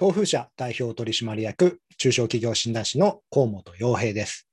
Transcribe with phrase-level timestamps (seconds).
[0.00, 4.48] 東風社代表取締役中小企業診断士の河本洋平です。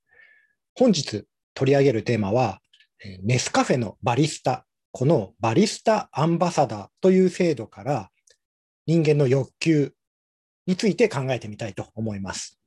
[0.74, 2.60] 本日取り上げるテーマは、
[3.22, 8.10] ネスカフェのバリスタ、このバリスタアンバサダーという制度から
[8.84, 9.94] 人間の欲求
[10.66, 12.60] について考えてみたいと思います。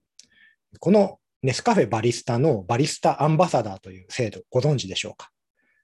[0.80, 5.30] このネスカフェバリスタのバリスタアンバサダーという制度、ご存知でしょうか？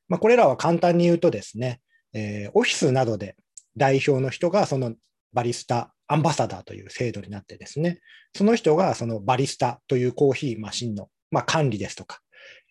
[0.08, 1.80] まあ、これらは簡単に言うとですね、
[2.14, 3.36] えー、オフィスなどで
[3.76, 4.96] 代表の人がその
[5.32, 8.00] バリスタアンバサダーという制度になってですね、
[8.36, 12.20] その人がそのバリスタというコーヒーマシンの、まあ、管理ですとか、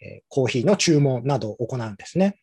[0.00, 2.38] え、コーヒーの注文などを行うんですね。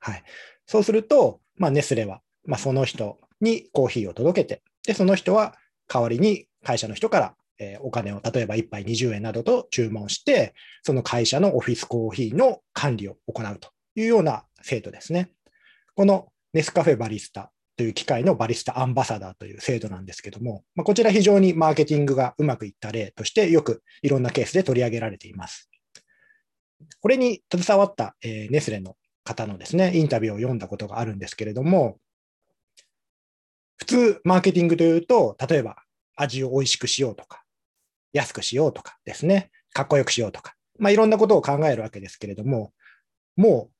[0.00, 0.22] はい。
[0.66, 5.56] そうすると、まあ、ネスレは、まあ、その人にコーヒーを届けて、で、その人は
[5.88, 15.30] 代わりに会社の人から、え、お金を例えば1杯20円などと注文して、その会社のオフィスコーヒーの管理を行うというような制度ですね。
[15.94, 17.52] このネスカフェバリスタ
[17.82, 25.68] という機械のバリスタアンバサダーという制度なんですけども、まあ、こちら非常にマーケティングがうまくいった例としてよくいろんなケースで取り上げられています。
[27.00, 31.98] これに携わった、え、ネスレの方のですね、インタビューを読んだことがあるんですけれども、
[33.78, 35.74] 普通マーケティングというと、例えば
[36.14, 37.42] 味を美味しくしようとか、
[38.12, 42.72] 安くしようとかですね、かっこよくしようとか、まあ、いろんなことを考えるわけですけれども、
[43.34, 43.74] もう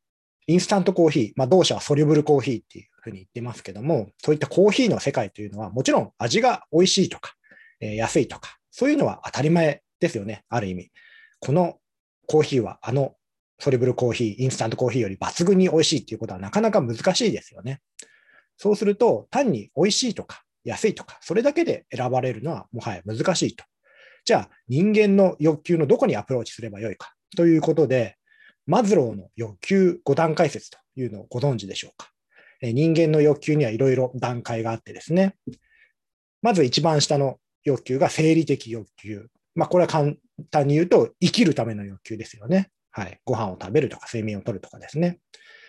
[0.48, 7.34] インスタントコーヒー、まあ、同社はソリュブルコーヒーっていうふうに言ってますけども、そういったコーヒーの世界というのは、もちろん味が美味しいとか、
[7.80, 10.90] え、安いとか、そういうのは当たり前ですよね、ある意味。
[11.40, 11.78] この
[12.26, 13.16] コーヒーはあの
[13.58, 17.80] ソリブルコーヒー、インスタントコーヒーより抜群に美味しいっていうことはなかなか難しいですよね。
[18.56, 23.64] そうすると、単に美味しいとか安いとか、それだけで選ばれるのはもはや難しいと。
[24.24, 28.16] じゃあ、人間の欲求のどこにアプローチすればよいかということで、
[28.66, 32.11] マズローの欲求5段階説というのをご存知でしょうか？
[32.62, 35.34] 人間の欲求にはいろいろ段階があってですね。
[36.42, 39.28] まず一番下の欲求が生理的欲求。
[39.54, 40.14] まあ、これは簡
[40.50, 42.70] 単に言うと、生きるための欲求ですよね。
[42.90, 43.20] はい。
[43.24, 45.18] ご飯を食べるとか、睡眠をとるとかですね。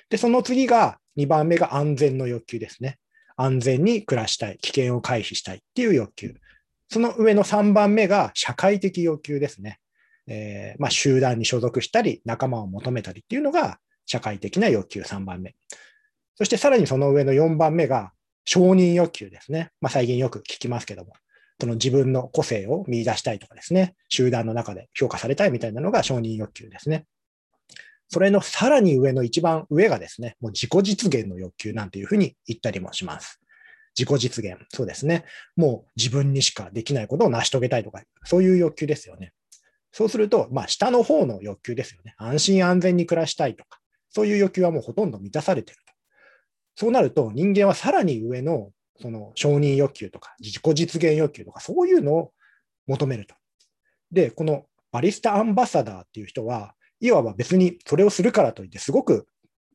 [0.09, 2.97] で、その次が、2番目が安全の欲求ですね。
[3.35, 6.35] 安全に暮らしたい、危険を回避したいっていう欲求。
[6.89, 9.79] その上の3番目が社会的欲求ですね。
[10.27, 15.55] えー、まあ、集団に所属したり、仲間を求めたりっていうのが社会的な欲求3番目。
[16.35, 18.11] そしてさらにその上の4番目が
[18.45, 19.71] 承認欲求ですね。
[19.81, 21.13] まあ、最近よく聞きますけども、
[21.59, 27.05] その自分の個性を見出したいとかですね、集団の中で評価されたいみたいなのが承認欲求ですね。
[28.09, 33.39] それのさらに上の一番上がですね、もう自己実現の欲求なんていうふうに言ったりもします。
[33.97, 34.57] 自己実現。
[34.69, 35.25] そうですね。
[35.55, 39.31] もう自分にしかできないことを成し遂げたいとか、そういう欲求ですよね。
[39.91, 42.15] そうすると、まあ、下の方の欲求ですよね。
[42.17, 43.79] 安心安全に暮らしたいとか、
[44.09, 45.92] そういう欲求はもうほとんど満たされていると。
[46.75, 52.31] そうなると、人間はさらに上の、その承認欲求とか、自己実現欲求とか、そういうのを
[52.87, 53.35] 求めると。
[54.11, 59.27] で、このバリスタアンバサダーっていう人は、いわば別にそれをするからといって、すごく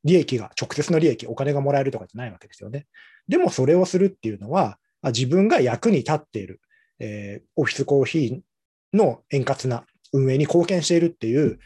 [0.04, 2.86] 利益が、直接の利益、お金がもらえるとかじゃないわけですよね。
[3.28, 6.60] でもそれをするっていうのは、自分が役に立っている、
[6.98, 11.58] えー、オフィスコーヒーの円滑な運営に貢献しているっていう、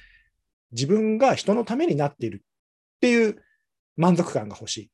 [0.72, 2.42] 自分が人のためになっている
[2.96, 3.42] っていう
[3.96, 4.90] 満足感が欲しい。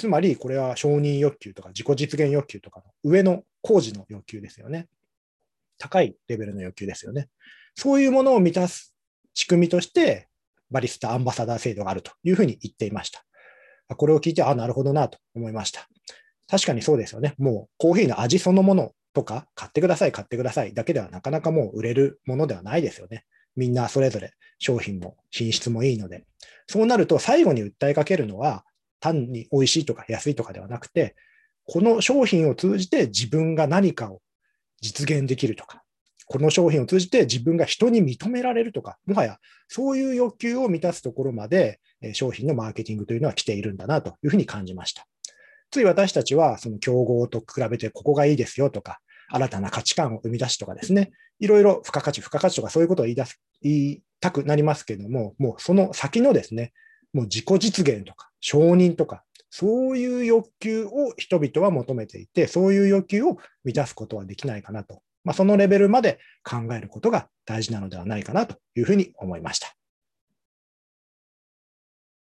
[0.00, 4.88] つまり、これは承認欲求とか自己実現欲求とかの上の工事の欲求ですよね。
[5.76, 7.28] 高いレベルの欲求ですよね。
[7.74, 8.94] そういうものを満たす
[9.34, 10.28] 仕組みとして、
[10.70, 13.22] バリスタアンバサダー制度があるというふうに言っていました。
[13.94, 15.86] これを聞いて、あ、なるほどなと思いました。
[16.48, 17.34] 確かにそうですよね。
[17.36, 23.24] もうコーヒーの味そのものとか、買ってください、買ってくださいだけではなかなかもう売れるものではないですよね。
[23.54, 26.24] みんなそれぞれ商品も品質もいいので。
[26.66, 28.64] そうなると最後に訴えかけるのは、
[29.00, 31.16] 単に美味しいとか安いとかではなくて、
[31.64, 34.20] この商品を通じて自分が何かを
[34.80, 35.82] 実現できるとか、
[36.26, 39.38] この商品を通じて自分が人に認められるとか、もはや
[39.68, 41.80] そういう欲求を満たすところまで
[42.12, 45.06] 商品のマーケティングというのは来ているんだなというふうに感じました。
[45.70, 56.72] つい私たちは、その競合と比べてここがいいですよとか、新たな価値観を生み出しとかですね、いろいろ付加価値、付加価値とかそういうことを言い出す、言いたくなりますけども、もうその先のですね、
[57.12, 65.02] もう自己実現とか承認とか、そういう欲求を人々は求めていて、そういう欲求を満たすことはできないかなと。
[65.24, 69.79] まあ、そのレベルまで考えることが大事なのではないかなというふうに思いました。